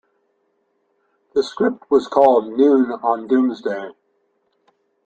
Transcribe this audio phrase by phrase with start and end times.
[1.35, 3.91] The script was called "Noon on Doomsday".